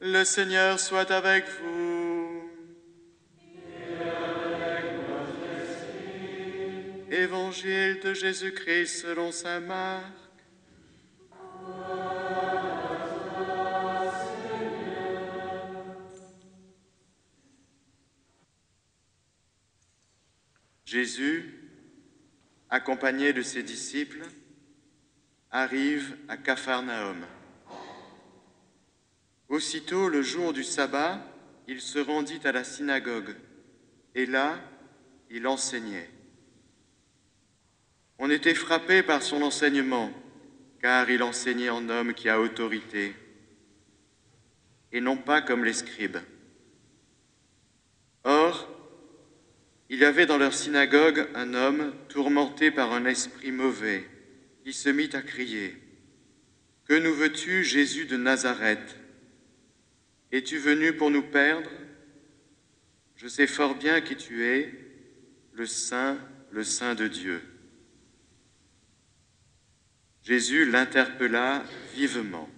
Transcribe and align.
Le 0.00 0.22
Seigneur 0.22 0.78
soit 0.78 1.10
avec 1.10 1.44
vous. 1.60 2.48
Évangile 7.10 7.98
de 8.04 8.14
Jésus-Christ 8.14 9.02
selon 9.02 9.32
saint 9.32 9.58
Marc. 9.58 10.04
Jésus, 20.84 21.54
accompagné 22.70 23.32
de 23.32 23.42
ses 23.42 23.64
disciples, 23.64 24.22
arrive 25.50 26.16
à 26.28 26.36
Capharnaüm. 26.36 27.26
Aussitôt, 29.58 30.08
le 30.08 30.22
jour 30.22 30.52
du 30.52 30.62
sabbat, 30.62 31.20
il 31.66 31.80
se 31.80 31.98
rendit 31.98 32.38
à 32.44 32.52
la 32.52 32.62
synagogue, 32.62 33.34
et 34.14 34.24
là, 34.24 34.56
il 35.32 35.48
enseignait. 35.48 36.08
On 38.20 38.30
était 38.30 38.54
frappé 38.54 39.02
par 39.02 39.20
son 39.20 39.42
enseignement, 39.42 40.12
car 40.80 41.10
il 41.10 41.24
enseignait 41.24 41.70
en 41.70 41.88
homme 41.88 42.14
qui 42.14 42.28
a 42.28 42.40
autorité, 42.40 43.16
et 44.92 45.00
non 45.00 45.16
pas 45.16 45.42
comme 45.42 45.64
les 45.64 45.72
scribes. 45.72 46.18
Or, 48.22 48.72
il 49.88 49.98
y 49.98 50.04
avait 50.04 50.26
dans 50.26 50.38
leur 50.38 50.54
synagogue 50.54 51.26
un 51.34 51.54
homme 51.54 51.92
tourmenté 52.08 52.70
par 52.70 52.92
un 52.92 53.06
esprit 53.06 53.50
mauvais, 53.50 54.08
qui 54.62 54.72
se 54.72 54.88
mit 54.88 55.10
à 55.14 55.20
crier, 55.20 55.76
Que 56.84 56.94
nous 56.94 57.12
veux-tu, 57.12 57.64
Jésus 57.64 58.04
de 58.04 58.16
Nazareth? 58.16 59.07
Es-tu 60.32 60.58
venu 60.58 60.94
pour 60.94 61.10
nous 61.10 61.22
perdre? 61.22 61.70
Je 63.16 63.28
sais 63.28 63.46
fort 63.46 63.74
bien 63.74 64.00
qui 64.00 64.16
tu 64.16 64.44
es, 64.44 64.72
le 65.52 65.66
Saint, 65.66 66.18
le 66.50 66.62
Saint 66.62 66.94
de 66.94 67.08
Dieu. 67.08 67.42
Jésus 70.22 70.70
l'interpella 70.70 71.64
vivement. 71.94 72.48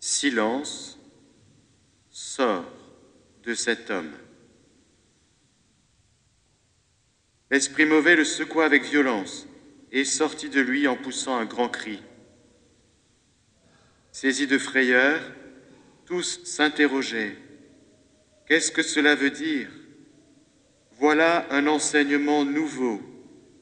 Silence, 0.00 0.98
sors 2.10 2.70
de 3.44 3.54
cet 3.54 3.90
homme. 3.90 4.12
L'esprit 7.50 7.84
mauvais 7.84 8.16
le 8.16 8.24
secoua 8.24 8.64
avec 8.64 8.84
violence 8.84 9.46
et 9.92 10.04
sortit 10.04 10.48
de 10.48 10.60
lui 10.60 10.88
en 10.88 10.96
poussant 10.96 11.36
un 11.36 11.44
grand 11.44 11.68
cri. 11.68 12.02
Saisi 14.10 14.46
de 14.46 14.58
frayeur, 14.58 15.20
tous 16.12 16.40
s'interrogeaient. 16.44 17.38
Qu'est-ce 18.46 18.70
que 18.70 18.82
cela 18.82 19.14
veut 19.14 19.30
dire? 19.30 19.70
Voilà 20.98 21.46
un 21.50 21.66
enseignement 21.66 22.44
nouveau, 22.44 23.00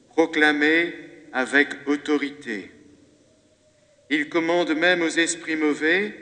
proclamé 0.09 0.93
avec 1.31 1.69
autorité. 1.87 2.69
Il 4.09 4.27
commande 4.27 4.71
même 4.75 5.01
aux 5.01 5.07
esprits 5.07 5.55
mauvais 5.55 6.13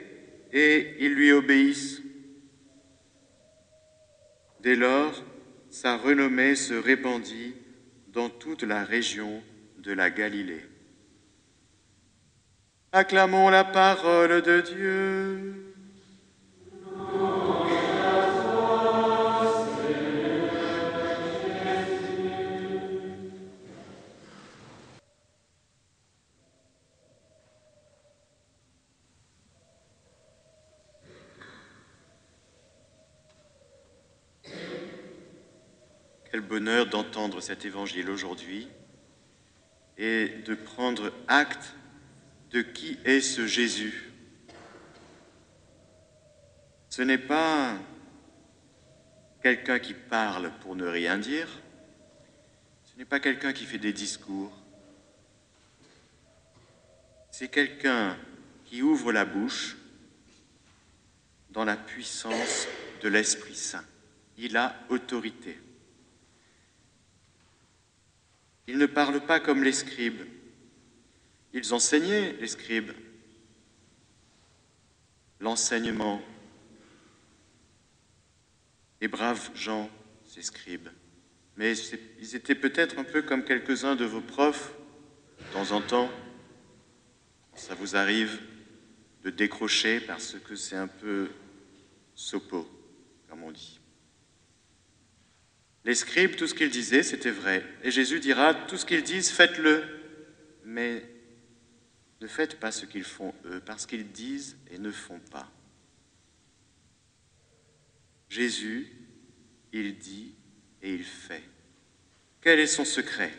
et 0.52 0.94
ils 1.00 1.14
lui 1.14 1.32
obéissent. 1.32 2.00
Dès 4.60 4.76
lors, 4.76 5.24
sa 5.68 5.96
renommée 5.96 6.54
se 6.54 6.74
répandit 6.74 7.56
dans 8.06 8.28
toute 8.28 8.62
la 8.62 8.84
région 8.84 9.42
de 9.78 9.92
la 9.92 10.10
Galilée. 10.10 10.64
Acclamons 12.92 13.50
la 13.50 13.64
parole 13.64 14.42
de 14.42 14.60
Dieu. 14.60 15.69
Quel 36.30 36.42
bonheur 36.42 36.86
d'entendre 36.86 37.40
cet 37.40 37.64
évangile 37.64 38.08
aujourd'hui 38.08 38.68
et 39.98 40.28
de 40.28 40.54
prendre 40.54 41.12
acte 41.26 41.74
de 42.50 42.62
qui 42.62 42.98
est 43.04 43.20
ce 43.20 43.46
Jésus. 43.46 44.12
Ce 46.88 47.02
n'est 47.02 47.18
pas 47.18 47.76
quelqu'un 49.42 49.78
qui 49.78 49.94
parle 49.94 50.52
pour 50.60 50.76
ne 50.76 50.86
rien 50.86 51.18
dire, 51.18 51.48
ce 52.84 52.98
n'est 52.98 53.04
pas 53.04 53.20
quelqu'un 53.20 53.52
qui 53.52 53.64
fait 53.64 53.78
des 53.78 53.92
discours, 53.92 54.52
c'est 57.30 57.48
quelqu'un 57.48 58.16
qui 58.66 58.82
ouvre 58.82 59.12
la 59.12 59.24
bouche 59.24 59.76
dans 61.50 61.64
la 61.64 61.76
puissance 61.76 62.68
de 63.02 63.08
l'Esprit 63.08 63.56
Saint. 63.56 63.84
Il 64.38 64.56
a 64.56 64.76
autorité. 64.88 65.58
Ils 68.70 68.78
ne 68.78 68.86
parlent 68.86 69.20
pas 69.20 69.40
comme 69.40 69.64
les 69.64 69.72
scribes. 69.72 70.22
Ils 71.52 71.74
enseignaient, 71.74 72.34
les 72.34 72.46
scribes, 72.46 72.92
l'enseignement. 75.40 76.22
Les 79.00 79.08
braves 79.08 79.50
gens, 79.56 79.90
ces 80.24 80.42
scribes. 80.42 80.88
Mais 81.56 81.76
ils 82.20 82.36
étaient 82.36 82.54
peut-être 82.54 83.00
un 83.00 83.04
peu 83.04 83.22
comme 83.22 83.42
quelques-uns 83.42 83.96
de 83.96 84.04
vos 84.04 84.20
profs, 84.20 84.72
de 85.40 85.52
temps 85.52 85.72
en 85.72 85.80
temps. 85.80 86.10
Ça 87.56 87.74
vous 87.74 87.96
arrive 87.96 88.40
de 89.24 89.30
décrocher 89.30 89.98
parce 89.98 90.36
que 90.38 90.54
c'est 90.54 90.76
un 90.76 90.86
peu 90.86 91.28
sopo, 92.14 92.70
comme 93.28 93.42
on 93.42 93.50
dit. 93.50 93.79
Les 95.84 95.94
scribes, 95.94 96.36
tout 96.36 96.46
ce 96.46 96.54
qu'ils 96.54 96.70
disaient, 96.70 97.02
c'était 97.02 97.30
vrai. 97.30 97.64
Et 97.82 97.90
Jésus 97.90 98.20
dira, 98.20 98.54
tout 98.54 98.76
ce 98.76 98.84
qu'ils 98.84 99.02
disent, 99.02 99.30
faites-le. 99.30 99.82
Mais 100.64 101.02
ne 102.20 102.26
faites 102.26 102.60
pas 102.60 102.70
ce 102.70 102.84
qu'ils 102.84 103.04
font 103.04 103.34
eux, 103.46 103.62
parce 103.64 103.86
qu'ils 103.86 104.12
disent 104.12 104.56
et 104.70 104.78
ne 104.78 104.90
font 104.90 105.20
pas. 105.30 105.50
Jésus, 108.28 108.88
il 109.72 109.98
dit 109.98 110.34
et 110.82 110.94
il 110.94 111.04
fait. 111.04 111.42
Quel 112.40 112.58
est 112.58 112.66
son 112.66 112.84
secret? 112.84 113.32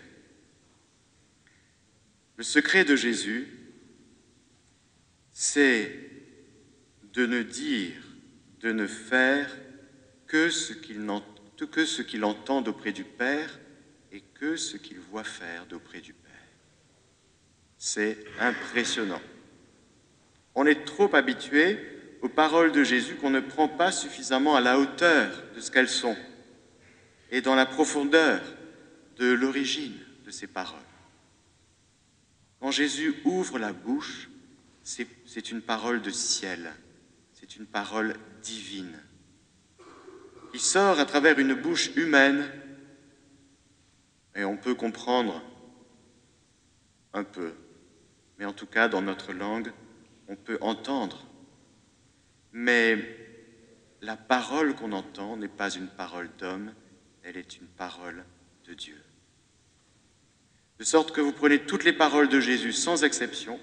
Le 2.37 2.43
secret 2.43 2.85
de 2.85 2.95
Jésus, 2.95 3.47
c'est 5.31 6.09
de 7.13 7.25
ne 7.25 7.43
dire, 7.43 8.01
de 8.61 8.71
ne 8.71 8.87
faire 8.87 9.55
que 10.27 10.49
ce 10.49 10.73
qu'il 10.73 11.01
n'entend 11.01 11.40
que 11.65 11.85
ce 11.85 12.01
qu'il 12.01 12.23
entend 12.23 12.63
auprès 12.63 12.91
du 12.91 13.03
Père 13.03 13.59
et 14.11 14.21
que 14.21 14.55
ce 14.55 14.77
qu'il 14.77 14.99
voit 14.99 15.23
faire 15.23 15.65
d'auprès 15.67 16.01
du 16.01 16.13
Père. 16.13 16.31
C'est 17.77 18.17
impressionnant. 18.39 19.21
On 20.55 20.65
est 20.65 20.85
trop 20.85 21.13
habitué 21.15 21.79
aux 22.21 22.29
paroles 22.29 22.71
de 22.71 22.83
Jésus 22.83 23.15
qu'on 23.15 23.29
ne 23.29 23.39
prend 23.39 23.67
pas 23.67 23.91
suffisamment 23.91 24.55
à 24.55 24.61
la 24.61 24.77
hauteur 24.77 25.43
de 25.55 25.61
ce 25.61 25.71
qu'elles 25.71 25.89
sont 25.89 26.17
et 27.31 27.41
dans 27.41 27.55
la 27.55 27.65
profondeur 27.65 28.41
de 29.17 29.31
l'origine 29.31 29.97
de 30.25 30.31
ces 30.31 30.47
paroles. 30.47 30.79
Quand 32.59 32.71
Jésus 32.71 33.15
ouvre 33.23 33.57
la 33.57 33.73
bouche, 33.73 34.29
c'est 34.83 35.51
une 35.51 35.61
parole 35.61 36.01
de 36.01 36.11
ciel, 36.11 36.71
c'est 37.33 37.55
une 37.55 37.65
parole 37.65 38.15
divine 38.43 38.99
il 40.53 40.59
sort 40.59 40.99
à 40.99 41.05
travers 41.05 41.39
une 41.39 41.53
bouche 41.53 41.91
humaine 41.95 42.49
et 44.35 44.43
on 44.43 44.57
peut 44.57 44.75
comprendre 44.75 45.41
un 47.13 47.23
peu, 47.23 47.53
mais 48.37 48.45
en 48.45 48.53
tout 48.53 48.65
cas 48.65 48.87
dans 48.87 49.01
notre 49.01 49.33
langue, 49.33 49.71
on 50.27 50.35
peut 50.35 50.57
entendre. 50.61 51.25
Mais 52.53 53.17
la 54.01 54.17
parole 54.17 54.75
qu'on 54.75 54.91
entend 54.91 55.37
n'est 55.37 55.47
pas 55.47 55.69
une 55.69 55.87
parole 55.87 56.29
d'homme, 56.37 56.73
elle 57.23 57.37
est 57.37 57.57
une 57.57 57.67
parole 57.67 58.25
de 58.65 58.73
Dieu. 58.73 59.01
De 60.79 60.83
sorte 60.83 61.11
que 61.11 61.21
vous 61.21 61.33
prenez 61.33 61.59
toutes 61.65 61.83
les 61.83 61.93
paroles 61.93 62.29
de 62.29 62.39
Jésus 62.39 62.73
sans 62.73 63.03
exception, 63.03 63.59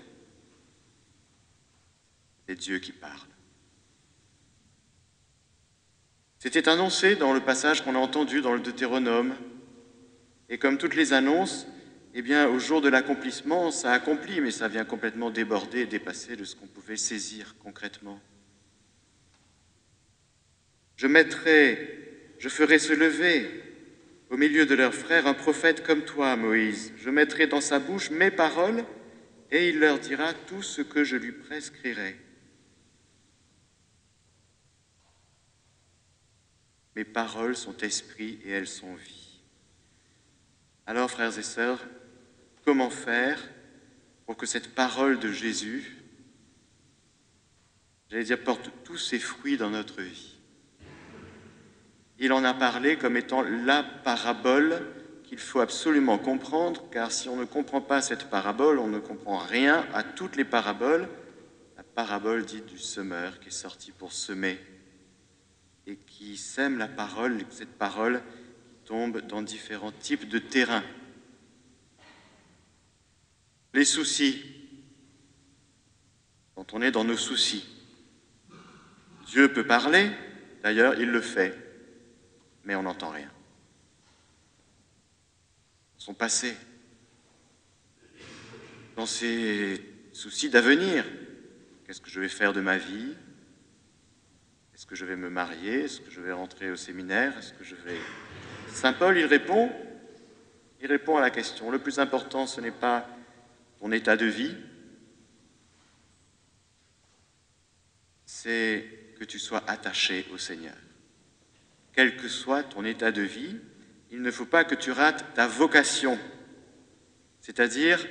c'est 2.46 2.54
Dieu 2.54 2.78
qui 2.78 2.92
parle. 2.92 3.27
C'était 6.38 6.68
annoncé 6.68 7.16
dans 7.16 7.32
le 7.32 7.40
passage 7.40 7.82
qu'on 7.82 7.96
a 7.96 7.98
entendu 7.98 8.40
dans 8.40 8.54
le 8.54 8.60
Deutéronome. 8.60 9.34
Et 10.48 10.58
comme 10.58 10.78
toutes 10.78 10.94
les 10.94 11.12
annonces, 11.12 11.66
eh 12.14 12.22
bien, 12.22 12.48
au 12.48 12.58
jour 12.58 12.80
de 12.80 12.88
l'accomplissement, 12.88 13.70
ça 13.70 13.92
accomplit, 13.92 14.40
mais 14.40 14.52
ça 14.52 14.68
vient 14.68 14.84
complètement 14.84 15.30
déborder 15.30 15.80
et 15.80 15.86
dépasser 15.86 16.36
de 16.36 16.44
ce 16.44 16.54
qu'on 16.54 16.66
pouvait 16.66 16.96
saisir 16.96 17.56
concrètement. 17.62 18.20
Je 20.96 21.06
mettrai, 21.06 22.34
je 22.38 22.48
ferai 22.48 22.78
se 22.78 22.92
lever 22.92 23.48
au 24.30 24.36
milieu 24.36 24.64
de 24.64 24.74
leurs 24.74 24.94
frères 24.94 25.26
un 25.26 25.34
prophète 25.34 25.84
comme 25.84 26.04
toi, 26.04 26.36
Moïse. 26.36 26.92
Je 26.98 27.10
mettrai 27.10 27.46
dans 27.46 27.60
sa 27.60 27.78
bouche 27.78 28.10
mes 28.10 28.30
paroles 28.30 28.84
et 29.50 29.68
il 29.68 29.80
leur 29.80 29.98
dira 29.98 30.34
tout 30.34 30.62
ce 30.62 30.82
que 30.82 31.02
je 31.02 31.16
lui 31.16 31.32
prescrirai. 31.32 32.16
Mes 36.98 37.04
paroles 37.04 37.54
sont 37.54 37.76
esprit 37.76 38.40
et 38.44 38.50
elles 38.50 38.66
sont 38.66 38.92
vie. 38.96 39.38
Alors, 40.84 41.08
frères 41.08 41.38
et 41.38 41.44
sœurs, 41.44 41.78
comment 42.64 42.90
faire 42.90 43.38
pour 44.26 44.36
que 44.36 44.46
cette 44.46 44.74
parole 44.74 45.20
de 45.20 45.30
Jésus, 45.30 45.96
j'allais 48.10 48.24
dire, 48.24 48.42
porte 48.42 48.72
tous 48.82 48.98
ses 48.98 49.20
fruits 49.20 49.56
dans 49.56 49.70
notre 49.70 50.02
vie? 50.02 50.38
Il 52.18 52.32
en 52.32 52.42
a 52.42 52.52
parlé 52.52 52.98
comme 52.98 53.16
étant 53.16 53.42
la 53.42 53.84
parabole 53.84 54.84
qu'il 55.22 55.38
faut 55.38 55.60
absolument 55.60 56.18
comprendre, 56.18 56.90
car 56.90 57.12
si 57.12 57.28
on 57.28 57.36
ne 57.36 57.44
comprend 57.44 57.80
pas 57.80 58.02
cette 58.02 58.28
parabole, 58.28 58.80
on 58.80 58.88
ne 58.88 58.98
comprend 58.98 59.38
rien 59.38 59.86
à 59.94 60.02
toutes 60.02 60.34
les 60.34 60.44
paraboles. 60.44 61.08
La 61.76 61.84
parabole 61.84 62.44
dite 62.44 62.66
du 62.66 62.78
semeur 62.78 63.38
qui 63.38 63.50
est 63.50 63.52
sorti 63.52 63.92
pour 63.92 64.12
semer 64.12 64.58
et 65.88 65.96
qui 65.96 66.36
sème 66.36 66.76
la 66.76 66.86
parole, 66.86 67.44
cette 67.50 67.78
parole 67.78 68.22
qui 68.66 68.74
tombe 68.84 69.20
dans 69.26 69.40
différents 69.40 69.90
types 69.90 70.28
de 70.28 70.38
terrains. 70.38 70.84
Les 73.72 73.86
soucis, 73.86 74.44
quand 76.54 76.74
on 76.74 76.82
est 76.82 76.90
dans 76.90 77.04
nos 77.04 77.16
soucis, 77.16 77.66
Dieu 79.26 79.50
peut 79.50 79.66
parler, 79.66 80.10
d'ailleurs 80.62 81.00
il 81.00 81.08
le 81.08 81.22
fait, 81.22 81.56
mais 82.64 82.74
on 82.74 82.82
n'entend 82.82 83.10
rien. 83.10 83.30
Son 85.96 86.12
passé, 86.12 86.54
dans 88.94 89.06
ses 89.06 89.82
soucis 90.12 90.50
d'avenir, 90.50 91.06
qu'est-ce 91.86 92.02
que 92.02 92.10
je 92.10 92.20
vais 92.20 92.28
faire 92.28 92.52
de 92.52 92.60
ma 92.60 92.76
vie? 92.76 93.14
Est-ce 94.78 94.86
que 94.86 94.94
je 94.94 95.04
vais 95.04 95.16
me 95.16 95.28
marier? 95.28 95.86
Est-ce 95.86 96.00
que 96.00 96.10
je 96.12 96.20
vais 96.20 96.30
rentrer 96.30 96.70
au 96.70 96.76
séminaire? 96.76 97.36
Est-ce 97.36 97.52
que 97.52 97.64
je 97.64 97.74
vais... 97.74 97.98
Saint 98.68 98.92
Paul, 98.92 99.18
il 99.18 99.24
répond, 99.24 99.72
il 100.80 100.86
répond 100.86 101.16
à 101.16 101.20
la 101.20 101.30
question. 101.30 101.72
Le 101.72 101.80
plus 101.80 101.98
important, 101.98 102.46
ce 102.46 102.60
n'est 102.60 102.70
pas 102.70 103.04
ton 103.80 103.90
état 103.90 104.16
de 104.16 104.26
vie, 104.26 104.54
c'est 108.24 108.84
que 109.18 109.24
tu 109.24 109.40
sois 109.40 109.64
attaché 109.66 110.24
au 110.32 110.38
Seigneur. 110.38 110.76
Quel 111.92 112.16
que 112.16 112.28
soit 112.28 112.62
ton 112.62 112.84
état 112.84 113.10
de 113.10 113.22
vie, 113.22 113.56
il 114.12 114.22
ne 114.22 114.30
faut 114.30 114.46
pas 114.46 114.62
que 114.62 114.76
tu 114.76 114.92
rates 114.92 115.34
ta 115.34 115.48
vocation, 115.48 116.16
c'est-à-dire 117.40 118.06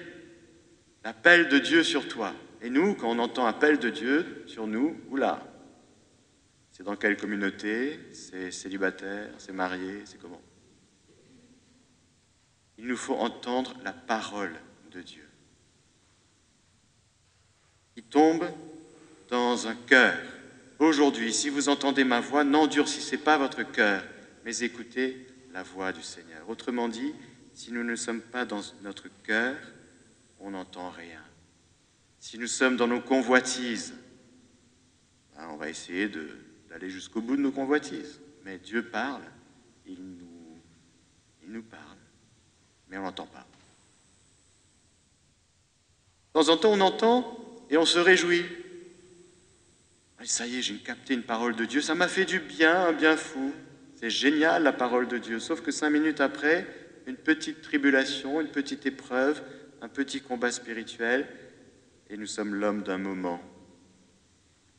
l'appel 1.05 1.47
de 1.47 1.59
Dieu 1.59 1.85
sur 1.85 2.09
toi. 2.09 2.35
Et 2.61 2.69
nous, 2.69 2.93
quand 2.93 3.09
on 3.09 3.19
entend 3.19 3.45
appel 3.45 3.79
de 3.79 3.89
Dieu 3.89 4.43
sur 4.47 4.67
nous, 4.67 4.99
oula, 5.09 5.47
c'est 6.77 6.83
dans 6.83 6.95
quelle 6.95 7.17
communauté? 7.17 7.99
C'est 8.13 8.51
célibataire? 8.51 9.31
C'est 9.39 9.51
marié? 9.51 10.03
C'est 10.05 10.21
comment? 10.21 10.41
Il 12.77 12.85
nous 12.85 12.95
faut 12.95 13.15
entendre 13.15 13.73
la 13.83 13.93
parole 13.93 14.53
de 14.91 15.01
Dieu 15.01 15.27
qui 17.95 18.03
tombe 18.03 18.47
dans 19.27 19.65
un 19.65 19.73
cœur. 19.73 20.19
Aujourd'hui, 20.77 21.33
si 21.33 21.49
vous 21.49 21.67
entendez 21.67 22.03
ma 22.03 22.19
voix, 22.19 22.43
n'endurcissez 22.43 23.17
pas 23.17 23.39
votre 23.39 23.63
cœur, 23.63 24.03
mais 24.45 24.59
écoutez 24.59 25.25
la 25.53 25.63
voix 25.63 25.91
du 25.91 26.03
Seigneur. 26.03 26.47
Autrement 26.47 26.89
dit, 26.89 27.15
si 27.55 27.71
nous 27.71 27.83
ne 27.83 27.95
sommes 27.95 28.21
pas 28.21 28.45
dans 28.45 28.61
notre 28.83 29.07
cœur, 29.23 29.57
on 30.39 30.51
n'entend 30.51 30.91
rien. 30.91 31.23
Si 32.19 32.37
nous 32.37 32.45
sommes 32.45 32.77
dans 32.77 32.85
nos 32.85 33.01
convoitises, 33.01 33.95
ben, 35.35 35.47
on 35.49 35.57
va 35.57 35.69
essayer 35.69 36.07
de 36.07 36.46
d'aller 36.69 36.89
jusqu'au 36.89 37.21
bout 37.21 37.35
de 37.35 37.41
nos 37.41 37.51
convoitises. 37.51 38.19
Mais 38.43 38.57
Dieu 38.57 38.83
parle, 38.83 39.23
il 39.85 40.01
nous, 40.01 40.59
il 41.43 41.51
nous 41.51 41.63
parle, 41.63 41.97
mais 42.89 42.97
on 42.97 43.03
n'entend 43.03 43.25
pas. 43.25 43.45
De 46.27 46.43
temps 46.43 46.49
en 46.49 46.57
temps, 46.57 46.71
on 46.71 46.81
entend 46.81 47.65
et 47.69 47.77
on 47.77 47.85
se 47.85 47.99
réjouit. 47.99 48.45
Ah, 50.19 50.23
ça 50.25 50.47
y 50.47 50.57
est, 50.57 50.61
j'ai 50.61 50.77
capté 50.77 51.13
une 51.13 51.23
parole 51.23 51.55
de 51.55 51.65
Dieu, 51.65 51.81
ça 51.81 51.95
m'a 51.95 52.07
fait 52.07 52.25
du 52.25 52.39
bien, 52.39 52.87
un 52.87 52.93
bien 52.93 53.17
fou. 53.17 53.53
C'est 53.95 54.09
génial 54.09 54.63
la 54.63 54.73
parole 54.73 55.07
de 55.07 55.17
Dieu, 55.17 55.39
sauf 55.39 55.61
que 55.61 55.71
cinq 55.71 55.89
minutes 55.89 56.21
après, 56.21 56.67
une 57.07 57.15
petite 57.15 57.61
tribulation, 57.61 58.39
une 58.41 58.49
petite 58.49 58.85
épreuve, 58.85 59.41
un 59.81 59.89
petit 59.89 60.21
combat 60.21 60.51
spirituel, 60.51 61.27
et 62.09 62.17
nous 62.17 62.27
sommes 62.27 62.53
l'homme 62.53 62.83
d'un 62.83 62.97
moment. 62.97 63.41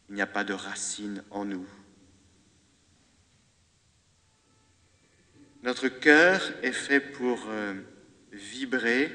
Il 0.08 0.14
n'y 0.14 0.22
a 0.22 0.26
pas 0.26 0.44
de 0.44 0.54
racine 0.54 1.22
en 1.30 1.44
nous. 1.44 1.66
Notre 5.62 5.88
cœur 5.88 6.40
est 6.62 6.72
fait 6.72 7.00
pour 7.00 7.46
euh, 7.48 7.74
vibrer, 8.32 9.12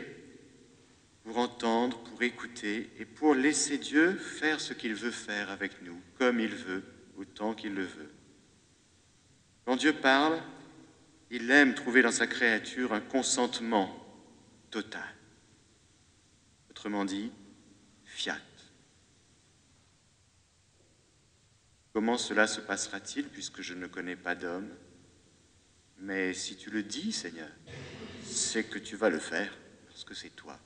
pour 1.24 1.38
entendre, 1.38 2.04
pour 2.04 2.22
écouter 2.22 2.90
et 3.00 3.06
pour 3.06 3.34
laisser 3.34 3.78
Dieu 3.78 4.16
faire 4.16 4.60
ce 4.60 4.74
qu'il 4.74 4.94
veut 4.94 5.12
faire 5.12 5.50
avec 5.50 5.82
nous, 5.82 6.00
comme 6.18 6.40
il 6.40 6.54
veut, 6.54 6.84
autant 7.18 7.54
qu'il 7.54 7.74
le 7.74 7.86
veut. 7.86 8.12
Quand 9.66 9.78
Dieu 9.78 9.94
parle, 9.94 10.42
il 11.32 11.50
aime 11.50 11.74
trouver 11.74 12.02
dans 12.02 12.12
sa 12.12 12.28
créature 12.28 12.94
un 12.94 13.00
consentement 13.00 13.90
total. 14.70 15.02
Autrement 16.70 17.06
dit, 17.06 17.32
fiat. 18.06 18.38
Comment 21.94 22.18
cela 22.18 22.48
se 22.48 22.60
passera-t-il 22.60 23.30
puisque 23.30 23.62
je 23.62 23.76
ne 23.76 23.86
connais 23.86 24.16
pas 24.16 24.34
d'homme? 24.34 24.68
Mais 26.00 26.34
si 26.34 26.58
tu 26.58 26.72
le 26.72 26.82
dis, 26.82 27.12
Seigneur, 27.12 27.50
c'est 28.24 28.64
que 28.64 28.80
tu 28.80 28.96
vas 28.96 29.12
le 29.12 29.20
faire, 29.20 29.56
parce 29.88 30.04
que 30.04 30.16
c'est 30.16 30.36
toi. 30.36 30.60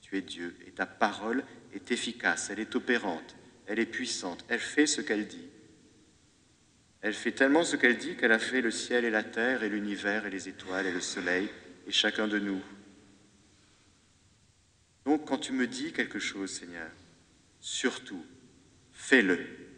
Tu 0.00 0.16
es 0.16 0.22
Dieu, 0.22 0.56
et 0.66 0.70
ta 0.70 0.86
parole 0.86 1.44
est 1.74 1.92
efficace, 1.92 2.48
elle 2.48 2.60
est 2.60 2.74
opérante, 2.74 3.36
elle 3.66 3.78
est 3.78 3.86
puissante, 3.86 4.44
elle 4.48 4.58
fait 4.58 4.86
ce 4.86 5.02
qu'elle 5.02 5.28
dit. 5.28 5.46
Elle 7.02 7.14
fait 7.14 7.32
tellement 7.32 7.62
ce 7.62 7.76
qu'elle 7.76 7.98
dit 7.98 8.16
qu'elle 8.16 8.32
a 8.32 8.38
fait 8.38 8.62
le 8.62 8.70
ciel 8.70 9.04
et 9.04 9.10
la 9.10 9.22
terre 9.22 9.62
et 9.62 9.68
l'univers 9.68 10.26
et 10.26 10.30
les 10.30 10.48
étoiles 10.48 10.86
et 10.86 10.92
le 10.92 11.00
soleil 11.00 11.48
et 11.86 11.92
chacun 11.92 12.26
de 12.26 12.38
nous. 12.38 12.62
Donc 15.04 15.26
quand 15.26 15.38
tu 15.38 15.52
me 15.52 15.66
dis 15.66 15.92
quelque 15.92 16.18
chose, 16.18 16.50
Seigneur, 16.50 16.90
surtout, 17.60 18.24
fais-le. 18.92 19.69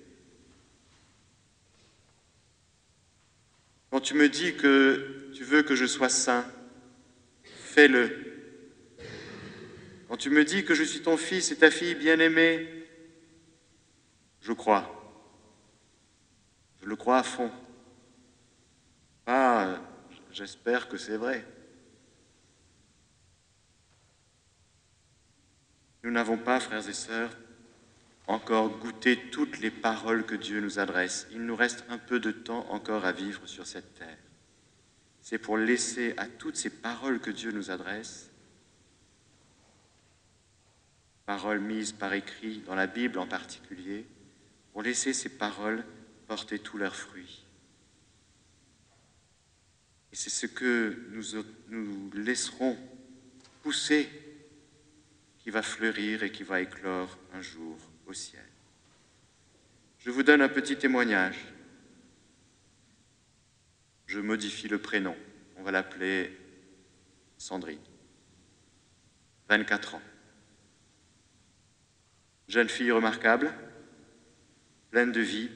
Quand 3.93 4.01
tu 4.01 4.15
me 4.15 4.31
dis 4.31 4.57
que 4.57 5.31
tu 5.35 5.45
veux 5.45 5.63
que 5.63 5.75
je 5.75 5.85
sois 5.85 6.09
saint, 6.09 6.47
fais-le. 7.45 8.11
Quand 10.09 10.17
tu 10.17 10.31
me 10.31 10.47
dis 10.47 10.65
que 10.65 10.75
je 10.75 10.83
suis 10.83 11.03
ton 11.03 11.19
fils 11.19 11.53
et 11.53 11.59
ta 11.59 11.71
fille 11.71 11.95
bien-aimée, 11.95 12.87
je 14.41 14.55
crois. 14.55 14.89
Je 16.81 16.87
le 16.87 16.97
crois 16.97 17.19
à 17.19 17.23
fond. 17.23 17.53
Ah, 19.27 19.79
j'espère 20.31 20.89
que 20.89 20.97
c'est 20.97 21.19
vrai. 21.19 21.45
Nous 26.03 26.11
n'avons 26.11 26.39
pas, 26.39 26.61
frères 26.61 26.89
et 26.89 26.95
sœurs, 26.95 27.37
encore 28.27 28.79
goûter 28.79 29.31
toutes 29.31 29.59
les 29.59 29.71
paroles 29.71 30.25
que 30.25 30.35
Dieu 30.35 30.61
nous 30.61 30.79
adresse. 30.79 31.27
Il 31.33 31.45
nous 31.45 31.57
reste 31.57 31.85
un 31.89 31.99
peu 31.99 32.21
de 32.21 32.31
temps 32.31 32.67
encore 32.71 33.05
à 33.05 33.13
vivre 33.13 33.47
sur 33.47 33.67
cette 33.67 33.95
terre. 33.95 34.19
C'est 35.21 35.39
pour 35.39 35.57
laisser 35.57 36.15
à 36.17 36.27
toutes 36.27 36.57
ces 36.57 36.71
paroles 36.71 37.21
que 37.21 37.31
Dieu 37.31 37.53
nous 37.53 37.71
adresse, 37.71 38.31
paroles 41.27 41.61
mises 41.61 41.93
par 41.93 42.13
écrit 42.13 42.59
dans 42.67 42.75
la 42.75 42.87
Bible 42.87 43.19
en 43.19 43.27
particulier, 43.27 44.05
pour 44.73 44.83
laisser 44.83 45.13
ces 45.13 45.29
paroles 45.29 45.85
porter 46.27 46.59
tous 46.59 46.79
leurs 46.79 46.97
fruits. 46.97 47.45
Et 50.13 50.17
c'est 50.17 50.31
ce 50.31 50.47
que 50.47 51.07
nous, 51.71 52.11
laisserons 52.15 52.77
pousser 53.63 54.09
qui 55.39 55.51
va 55.51 55.63
fleurir 55.63 56.23
et 56.23 56.33
qui 56.33 56.43
va 56.43 56.61
éclore 56.61 57.19
un 57.33 57.41
jour 57.41 57.79
au 58.07 58.13
ciel. 58.13 58.45
Je 59.99 60.11
vous 60.11 60.23
donne 60.23 60.43
un 60.43 60.49
petit 60.49 60.77
témoignage. 60.77 61.39
Je 64.07 64.21
modifie 64.21 64.69
le 64.69 64.79
prénom. 64.79 65.17
On 65.57 65.63
va 65.63 65.71
l'appeler 65.71 66.37
Sandrine. 67.39 67.79
24 69.49 69.95
ans. 69.97 70.03
Jeune 72.49 72.69
fille 72.69 72.91
remarquable, 72.91 73.53
pleine 74.91 75.13
de 75.13 75.21
vie, 75.21 75.51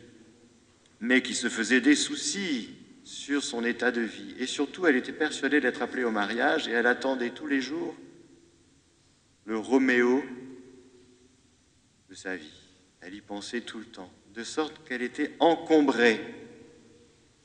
mais 1.00 1.22
qui 1.22 1.34
se 1.34 1.48
faisait 1.48 1.80
des 1.80 1.94
soucis 1.94 2.74
sur 3.04 3.42
son 3.42 3.64
état 3.64 3.90
de 3.90 4.00
vie. 4.00 4.34
Et 4.38 4.46
surtout, 4.46 4.86
elle 4.86 4.96
était 4.96 5.12
persuadée 5.12 5.60
d'être 5.60 5.82
appelée 5.82 6.04
au 6.04 6.10
mariage 6.10 6.68
et 6.68 6.72
elle 6.72 6.86
attendait 6.86 7.30
tous 7.30 7.46
les 7.46 7.60
jours 7.60 7.96
le 9.46 9.58
Roméo 9.58 10.24
de 12.08 12.14
sa 12.14 12.36
vie. 12.36 12.60
Elle 13.00 13.14
y 13.14 13.20
pensait 13.20 13.60
tout 13.60 13.78
le 13.78 13.84
temps, 13.84 14.10
de 14.34 14.44
sorte 14.44 14.86
qu'elle 14.86 15.02
était 15.02 15.34
encombrée. 15.38 16.20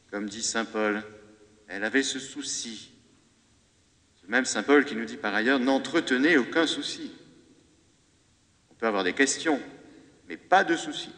Comme 0.10 0.30
dit 0.30 0.44
Saint 0.44 0.66
Paul, 0.66 1.04
elle 1.68 1.84
avait 1.84 2.04
ce 2.04 2.20
souci. 2.20 2.92
Ce 4.22 4.28
même 4.28 4.46
Saint 4.46 4.64
Paul 4.64 4.86
qui 4.86 4.96
nous 4.96 5.06
dit 5.06 5.18
par 5.18 5.34
ailleurs, 5.34 5.60
n'entretenez 5.60 6.38
aucun 6.38 6.68
souci. 6.68 7.12
On 8.70 8.74
peut 8.76 8.88
avoir 8.88 9.04
des 9.04 9.14
questions, 9.14 9.62
mais 10.28 10.38
pas 10.38 10.64
de 10.64 10.76
soucis. 10.76 11.14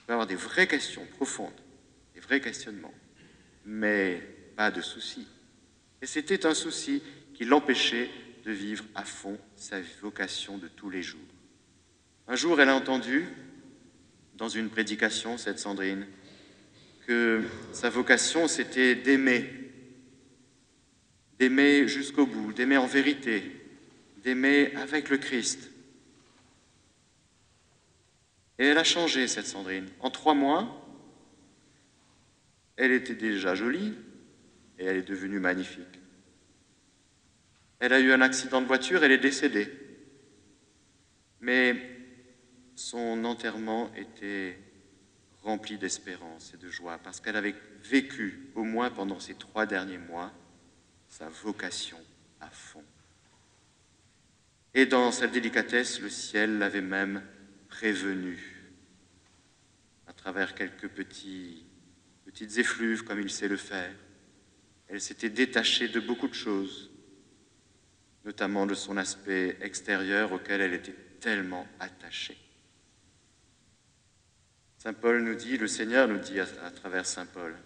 On 0.00 0.06
peut 0.06 0.12
avoir 0.12 0.26
des 0.26 0.36
vraies 0.36 0.66
questions 0.66 1.06
profondes, 1.16 1.60
des 2.14 2.20
vrais 2.20 2.40
questionnements, 2.40 2.94
mais 3.64 4.22
pas 4.56 4.70
de 4.70 4.80
soucis. 4.80 5.26
Et 6.02 6.06
c'était 6.06 6.46
un 6.46 6.54
souci 6.54 7.02
qui 7.34 7.44
l'empêchait 7.44 8.10
de 8.44 8.52
vivre 8.52 8.84
à 8.94 9.04
fond 9.04 9.38
sa 9.56 9.80
vocation 10.00 10.58
de 10.58 10.68
tous 10.68 10.90
les 10.90 11.02
jours. 11.02 11.20
Un 12.30 12.36
jour, 12.36 12.60
elle 12.60 12.68
a 12.68 12.74
entendu, 12.74 13.26
dans 14.34 14.50
une 14.50 14.68
prédication, 14.68 15.38
cette 15.38 15.58
Sandrine, 15.58 16.06
que 17.06 17.42
sa 17.72 17.88
vocation, 17.88 18.48
c'était 18.48 18.94
d'aimer, 18.94 19.48
d'aimer 21.38 21.88
jusqu'au 21.88 22.26
bout, 22.26 22.52
d'aimer 22.52 22.76
en 22.76 22.86
vérité, 22.86 23.42
d'aimer 24.22 24.74
avec 24.76 25.08
le 25.08 25.16
Christ. 25.16 25.70
Et 28.58 28.66
elle 28.66 28.78
a 28.78 28.84
changé, 28.84 29.26
cette 29.26 29.46
Sandrine. 29.46 29.88
En 30.00 30.10
trois 30.10 30.34
mois, 30.34 30.86
elle 32.76 32.92
était 32.92 33.14
déjà 33.14 33.54
jolie 33.54 33.94
et 34.78 34.84
elle 34.84 34.98
est 34.98 35.08
devenue 35.08 35.40
magnifique. 35.40 35.98
Elle 37.78 37.94
a 37.94 38.00
eu 38.00 38.12
un 38.12 38.20
accident 38.20 38.60
de 38.60 38.66
voiture, 38.66 39.02
elle 39.02 39.12
est 39.12 39.18
décédée. 39.18 39.72
Mais 41.40 41.97
son 42.78 43.24
enterrement 43.24 43.92
était 43.96 44.56
rempli 45.42 45.78
d'espérance 45.78 46.54
et 46.54 46.58
de 46.58 46.70
joie 46.70 46.98
parce 46.98 47.20
qu'elle 47.20 47.34
avait 47.34 47.56
vécu, 47.82 48.50
au 48.54 48.62
moins 48.62 48.88
pendant 48.88 49.18
ces 49.18 49.34
trois 49.34 49.66
derniers 49.66 49.98
mois, 49.98 50.32
sa 51.08 51.28
vocation 51.28 51.98
à 52.40 52.48
fond. 52.48 52.84
Et 54.74 54.86
dans 54.86 55.10
sa 55.10 55.26
délicatesse, 55.26 56.00
le 56.00 56.08
ciel 56.08 56.58
l'avait 56.58 56.80
même 56.80 57.20
prévenue 57.68 58.70
à 60.06 60.12
travers 60.12 60.54
quelques 60.54 60.88
petites 60.88 62.58
effluves 62.58 63.02
comme 63.02 63.20
il 63.20 63.30
sait 63.30 63.48
le 63.48 63.56
faire. 63.56 63.92
Elle 64.86 65.00
s'était 65.00 65.30
détachée 65.30 65.88
de 65.88 65.98
beaucoup 65.98 66.28
de 66.28 66.34
choses 66.34 66.92
notamment 68.24 68.66
de 68.66 68.74
son 68.74 68.96
aspect 68.98 69.56
extérieur 69.62 70.32
auquel 70.32 70.60
elle 70.60 70.74
était 70.74 70.94
tellement 71.18 71.66
attachée. 71.80 72.36
Saint 74.78 74.92
Paul 74.92 75.22
nous 75.22 75.34
dit, 75.34 75.58
le 75.58 75.66
Seigneur 75.66 76.06
nous 76.06 76.18
dit 76.18 76.38
à, 76.38 76.46
travers 76.70 77.04
Saint 77.04 77.26
Paul, 77.26 77.56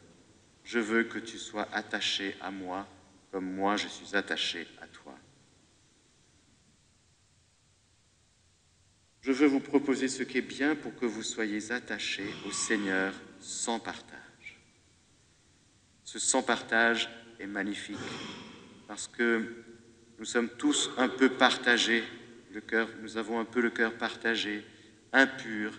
je 0.65 0.79
veux 0.79 1.05
que 1.05 1.19
tu 1.19 1.39
sois 1.39 1.69
attaché 1.73 2.35
à 2.41 2.51
moi 2.51 2.89
comme 3.31 3.55
moi 3.55 3.77
je 3.77 3.89
suis 3.89 4.17
attaché 4.17 4.67
à 4.81 4.87
toi. 4.87 5.15
Je 9.21 9.33
veux 9.33 9.47
vous 9.47 9.61
proposer 9.61 10.09
ce 10.09 10.23
qui 10.23 10.39
est 10.39 10.43
bien 10.43 10.75
pour 10.75 10.95
que 10.97 11.07
vous 11.07 11.23
soyez 11.23 11.71
attachés 11.71 12.29
au 12.47 12.51
Seigneur 12.51 13.15
sans 13.41 13.79
partage. 13.79 14.61
Ce 16.05 16.19
sans 16.19 16.43
partage 16.43 17.09
est 17.39 17.47
magnifique 17.47 17.97
parce 18.89 19.07
que 19.07 19.65
nous 20.19 20.25
sommes 20.25 20.49
tous 20.49 20.91
un 20.97 21.09
peu 21.09 21.31
partagés, 21.31 22.05
nous 23.03 23.17
avons 23.17 23.39
un 23.39 23.45
peu 23.45 23.61
le 23.61 23.71
cœur 23.71 23.97
partagé, 23.97 24.65
impur, 25.13 25.73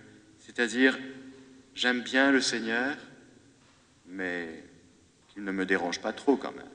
c'est-à-dire 0.53 0.97
j'aime 1.73 2.01
bien 2.01 2.31
le 2.31 2.41
Seigneur, 2.41 2.95
mais 4.05 4.63
qu'il 5.29 5.43
ne 5.43 5.51
me 5.51 5.65
dérange 5.65 5.99
pas 5.99 6.13
trop 6.13 6.37
quand 6.37 6.51
même. 6.51 6.69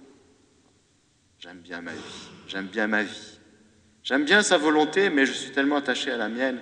J'aime 1.39 1.59
bien 1.59 1.81
ma 1.81 1.93
vie, 1.93 2.29
j'aime 2.49 2.67
bien 2.67 2.89
ma 2.89 3.05
vie. 3.05 3.39
J'aime 4.03 4.25
bien 4.25 4.43
sa 4.43 4.59
volonté, 4.59 5.11
mais 5.11 5.27
je 5.27 5.33
suis 5.33 5.53
tellement 5.53 5.77
attaché 5.77 6.11
à 6.11 6.17
la 6.17 6.29
mienne 6.29 6.61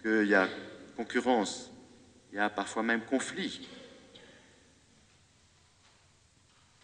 qu'il 0.00 0.26
y 0.26 0.34
a 0.34 0.48
concurrence, 0.96 1.70
il 2.32 2.36
y 2.36 2.38
a 2.38 2.48
parfois 2.48 2.82
même 2.82 3.02
conflit. 3.02 3.68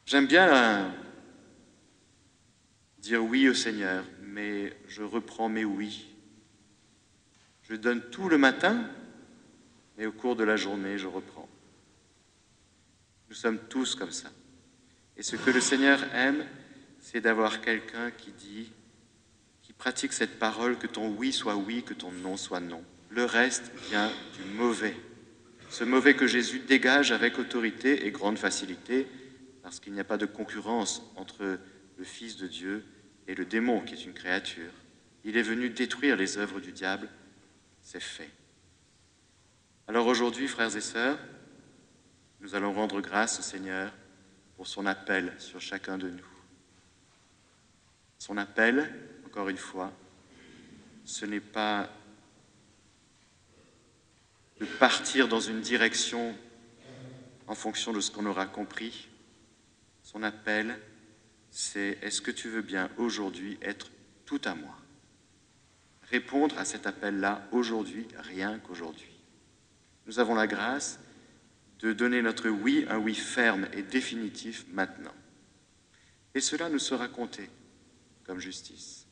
J'aime 0.04 0.26
bien 0.26 0.92
dire 2.98 3.24
oui 3.24 3.48
au 3.48 3.54
Seigneur, 3.54 4.04
mais 4.20 4.76
je 4.88 5.02
reprends 5.02 5.48
mes 5.48 5.64
oui. 5.64 6.06
Je 7.62 7.76
donne 7.76 8.02
tout 8.10 8.28
le 8.28 8.36
matin, 8.36 8.84
mais 10.00 10.06
au 10.06 10.12
cours 10.12 10.34
de 10.34 10.44
la 10.44 10.56
journée, 10.56 10.96
je 10.96 11.06
reprends. 11.06 11.46
Nous 13.28 13.34
sommes 13.34 13.58
tous 13.68 13.94
comme 13.94 14.12
ça. 14.12 14.30
Et 15.18 15.22
ce 15.22 15.36
que 15.36 15.50
le 15.50 15.60
Seigneur 15.60 16.02
aime, 16.14 16.42
c'est 17.00 17.20
d'avoir 17.20 17.60
quelqu'un 17.60 18.10
qui 18.10 18.32
dit, 18.32 18.72
qui 19.60 19.74
pratique 19.74 20.14
cette 20.14 20.38
parole, 20.38 20.78
que 20.78 20.86
ton 20.86 21.10
oui 21.10 21.34
soit 21.34 21.56
oui, 21.56 21.82
que 21.82 21.92
ton 21.92 22.10
non 22.12 22.38
soit 22.38 22.60
non. 22.60 22.82
Le 23.10 23.26
reste 23.26 23.70
vient 23.90 24.10
du 24.38 24.42
mauvais. 24.54 24.96
Ce 25.68 25.84
mauvais 25.84 26.14
que 26.14 26.26
Jésus 26.26 26.60
dégage 26.60 27.12
avec 27.12 27.38
autorité 27.38 28.06
et 28.06 28.10
grande 28.10 28.38
facilité, 28.38 29.06
parce 29.62 29.80
qu'il 29.80 29.92
n'y 29.92 30.00
a 30.00 30.04
pas 30.04 30.16
de 30.16 30.24
concurrence 30.24 31.02
entre 31.16 31.58
le 31.98 32.04
Fils 32.04 32.38
de 32.38 32.46
Dieu 32.46 32.86
et 33.28 33.34
le 33.34 33.44
démon 33.44 33.82
qui 33.82 33.92
est 33.92 34.06
une 34.06 34.14
créature. 34.14 34.72
Il 35.24 35.36
est 35.36 35.42
venu 35.42 35.68
détruire 35.68 36.16
les 36.16 36.38
œuvres 36.38 36.58
du 36.58 36.72
diable. 36.72 37.10
C'est 37.82 38.00
fait. 38.00 38.30
Alors 39.90 40.06
aujourd'hui, 40.06 40.46
frères 40.46 40.76
et 40.76 40.80
sœurs, 40.80 41.18
nous 42.38 42.54
allons 42.54 42.72
rendre 42.72 43.00
grâce 43.00 43.40
au 43.40 43.42
Seigneur 43.42 43.92
pour 44.54 44.68
son 44.68 44.86
appel 44.86 45.34
sur 45.38 45.60
chacun 45.60 45.98
de 45.98 46.08
nous. 46.08 46.28
Son 48.16 48.36
appel, 48.36 48.88
encore 49.26 49.48
une 49.48 49.56
fois, 49.56 49.92
ce 51.04 51.26
n'est 51.26 51.40
pas 51.40 51.90
de 54.60 54.64
partir 54.64 55.26
dans 55.26 55.40
une 55.40 55.60
direction 55.60 56.38
en 57.48 57.56
fonction 57.56 57.92
de 57.92 58.00
ce 58.00 58.12
qu'on 58.12 58.26
aura 58.26 58.46
compris. 58.46 59.08
Son 60.04 60.22
appel, 60.22 60.78
c'est 61.50 61.98
est-ce 62.00 62.20
que 62.20 62.30
tu 62.30 62.48
veux 62.48 62.62
bien 62.62 62.92
aujourd'hui 62.96 63.58
être 63.60 63.90
tout 64.24 64.40
à 64.44 64.54
moi? 64.54 64.76
Répondre 66.02 66.56
à 66.60 66.64
cet 66.64 66.86
appel-là 66.86 67.48
aujourd'hui, 67.50 68.06
rien 68.20 68.60
qu'aujourd'hui. 68.60 69.19
Nous 70.06 70.18
avons 70.18 70.34
la 70.34 70.46
grâce 70.46 70.98
de 71.80 71.92
donner 71.92 72.22
notre 72.22 72.48
oui, 72.48 72.86
un 72.88 72.98
oui 72.98 73.14
ferme 73.14 73.66
et 73.72 73.82
définitif 73.82 74.66
maintenant. 74.72 75.14
Et 76.34 76.40
cela 76.40 76.68
nous 76.68 76.78
sera 76.78 77.08
compté 77.08 77.48
comme 78.24 78.38
justice. 78.38 79.06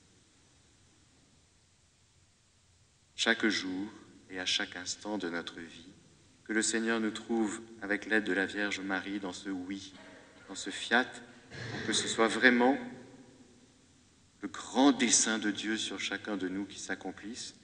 Chaque 3.15 3.47
jour 3.47 3.91
et 4.31 4.39
à 4.39 4.47
chaque 4.47 4.77
instant 4.77 5.19
de 5.19 5.29
notre 5.29 5.59
vie, 5.61 5.93
que 6.45 6.53
le 6.53 6.63
Seigneur 6.63 7.01
nous 7.01 7.11
trouve 7.11 7.61
avec 7.83 8.07
l'aide 8.07 8.25
de 8.25 8.33
la 8.33 8.47
Vierge 8.47 8.81
Marie 8.81 9.19
dans 9.19 9.33
ce 9.33 9.51
oui, 9.51 9.93
dans 10.49 10.55
ce 10.55 10.71
fiat 10.71 11.11
pour 11.51 11.87
que 11.87 11.93
ce 11.93 12.09
soit 12.09 12.29
vraiment 12.29 12.79
le 14.41 14.49
grand 14.49 14.93
dessein 14.93 15.39
de 15.39 15.51
Dieu 15.51 15.77
sur 15.77 15.99
chacun 15.99 16.37
de 16.37 16.49
nous 16.49 16.65
qui 16.65 16.79
s'accomplisse. 16.79 17.55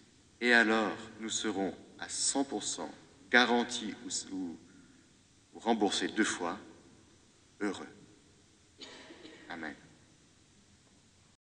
Et 0.41 0.53
alors, 0.53 0.97
nous 1.21 1.29
serons 1.29 1.75
à 1.99 2.09
100% 2.09 2.89
garantis 3.35 3.97
ou, 4.31 4.57
ou 5.55 5.59
remboursés 5.59 6.07
deux 6.07 6.23
fois, 6.23 6.57
heureux. 7.61 7.89
Amen. 9.49 9.75